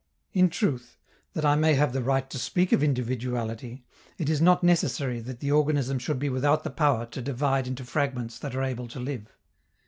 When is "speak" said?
2.39-2.71